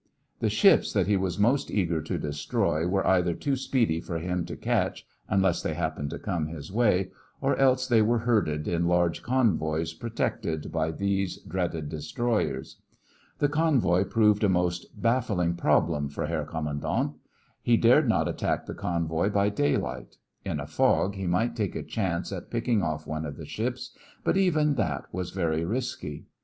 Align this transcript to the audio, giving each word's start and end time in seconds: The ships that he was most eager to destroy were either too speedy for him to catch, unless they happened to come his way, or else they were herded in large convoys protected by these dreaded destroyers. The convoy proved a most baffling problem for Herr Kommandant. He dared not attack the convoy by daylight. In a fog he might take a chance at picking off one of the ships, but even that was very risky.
The 0.39 0.49
ships 0.49 0.91
that 0.93 1.05
he 1.05 1.15
was 1.15 1.37
most 1.37 1.69
eager 1.69 2.01
to 2.01 2.17
destroy 2.17 2.87
were 2.87 3.05
either 3.05 3.35
too 3.35 3.55
speedy 3.55 3.99
for 4.01 4.17
him 4.17 4.45
to 4.45 4.57
catch, 4.57 5.05
unless 5.29 5.61
they 5.61 5.75
happened 5.75 6.09
to 6.09 6.17
come 6.17 6.47
his 6.47 6.71
way, 6.71 7.11
or 7.39 7.55
else 7.57 7.85
they 7.85 8.01
were 8.01 8.17
herded 8.17 8.67
in 8.67 8.87
large 8.87 9.21
convoys 9.21 9.93
protected 9.93 10.71
by 10.71 10.89
these 10.89 11.37
dreaded 11.41 11.89
destroyers. 11.89 12.77
The 13.37 13.47
convoy 13.47 14.05
proved 14.05 14.43
a 14.43 14.49
most 14.49 14.87
baffling 14.99 15.53
problem 15.53 16.09
for 16.09 16.25
Herr 16.25 16.45
Kommandant. 16.47 17.13
He 17.61 17.77
dared 17.77 18.09
not 18.09 18.27
attack 18.27 18.65
the 18.65 18.73
convoy 18.73 19.29
by 19.29 19.49
daylight. 19.49 20.17
In 20.43 20.59
a 20.59 20.65
fog 20.65 21.13
he 21.13 21.27
might 21.27 21.55
take 21.55 21.75
a 21.75 21.83
chance 21.83 22.31
at 22.31 22.49
picking 22.49 22.81
off 22.81 23.05
one 23.05 23.23
of 23.23 23.37
the 23.37 23.45
ships, 23.45 23.95
but 24.23 24.35
even 24.35 24.73
that 24.77 25.05
was 25.13 25.29
very 25.29 25.63
risky. 25.63 26.25